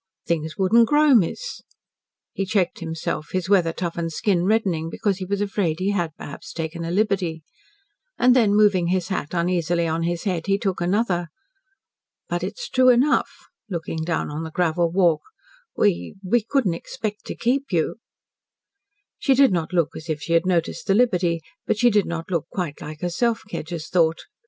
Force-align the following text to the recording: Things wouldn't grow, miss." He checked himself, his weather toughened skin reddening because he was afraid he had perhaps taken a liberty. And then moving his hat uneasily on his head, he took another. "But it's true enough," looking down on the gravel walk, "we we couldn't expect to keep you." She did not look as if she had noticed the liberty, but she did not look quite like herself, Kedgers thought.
Things 0.25 0.57
wouldn't 0.57 0.87
grow, 0.87 1.13
miss." 1.13 1.61
He 2.33 2.43
checked 2.43 2.79
himself, 2.79 3.27
his 3.33 3.47
weather 3.49 3.71
toughened 3.71 4.11
skin 4.13 4.45
reddening 4.45 4.89
because 4.89 5.19
he 5.19 5.25
was 5.25 5.41
afraid 5.41 5.77
he 5.77 5.91
had 5.91 6.09
perhaps 6.17 6.53
taken 6.53 6.83
a 6.83 6.89
liberty. 6.89 7.43
And 8.17 8.35
then 8.35 8.55
moving 8.55 8.87
his 8.87 9.09
hat 9.09 9.35
uneasily 9.35 9.85
on 9.85 10.01
his 10.01 10.23
head, 10.23 10.47
he 10.47 10.57
took 10.57 10.81
another. 10.81 11.27
"But 12.27 12.43
it's 12.43 12.67
true 12.67 12.89
enough," 12.89 13.29
looking 13.69 14.03
down 14.03 14.31
on 14.31 14.41
the 14.41 14.49
gravel 14.49 14.89
walk, 14.91 15.21
"we 15.77 16.15
we 16.27 16.41
couldn't 16.41 16.73
expect 16.73 17.25
to 17.25 17.35
keep 17.35 17.65
you." 17.71 17.97
She 19.19 19.35
did 19.35 19.51
not 19.51 19.71
look 19.71 19.89
as 19.95 20.09
if 20.09 20.19
she 20.19 20.33
had 20.33 20.47
noticed 20.47 20.87
the 20.87 20.95
liberty, 20.95 21.41
but 21.67 21.77
she 21.77 21.91
did 21.91 22.07
not 22.07 22.31
look 22.31 22.47
quite 22.49 22.81
like 22.81 23.01
herself, 23.01 23.43
Kedgers 23.47 23.87
thought. 23.87 24.21